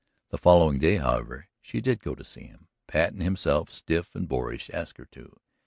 [0.31, 2.67] The following day, however, she did go to see him.
[2.87, 5.39] Patten himself, stiff and boorish, asked her to.